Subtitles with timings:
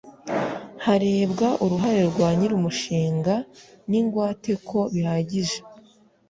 [0.85, 3.33] Harebwa uruhare rwa nyir’ umushinga
[3.89, 5.57] n’ ingwate ko bihagije